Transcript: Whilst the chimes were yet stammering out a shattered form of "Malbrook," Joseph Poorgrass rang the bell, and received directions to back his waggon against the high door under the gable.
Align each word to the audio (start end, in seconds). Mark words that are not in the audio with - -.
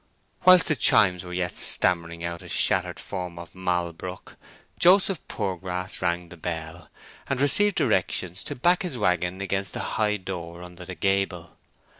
Whilst 0.45 0.67
the 0.67 0.75
chimes 0.75 1.23
were 1.23 1.31
yet 1.31 1.55
stammering 1.55 2.23
out 2.23 2.41
a 2.41 2.49
shattered 2.49 2.97
form 2.97 3.37
of 3.37 3.53
"Malbrook," 3.53 4.35
Joseph 4.79 5.21
Poorgrass 5.27 6.01
rang 6.01 6.29
the 6.29 6.37
bell, 6.37 6.89
and 7.29 7.39
received 7.39 7.75
directions 7.75 8.43
to 8.45 8.55
back 8.55 8.81
his 8.81 8.97
waggon 8.97 9.41
against 9.41 9.73
the 9.73 9.99
high 10.01 10.17
door 10.17 10.63
under 10.63 10.85
the 10.85 10.95
gable. 10.95 11.55